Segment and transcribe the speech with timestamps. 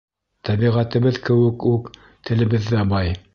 [0.47, 1.93] Тәбиғәтебеҙ кеүек үк,
[2.31, 3.15] телебеҙ ҙә бай.